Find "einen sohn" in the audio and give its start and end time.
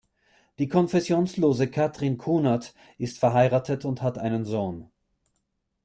4.17-4.89